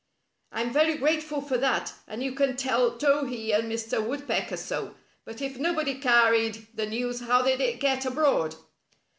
[0.51, 4.03] "I'm very grateful for that, and you can tell Towhee and Mr.
[4.03, 4.95] Woodpecker so.
[5.25, 8.55] But if nobody carried the news how did it get abroad?"